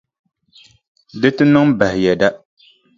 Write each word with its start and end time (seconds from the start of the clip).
Di 1.19 1.29
ti 1.35 1.43
niŋ 1.47 1.67
bahi 1.77 1.99
yɛda. 2.05 2.27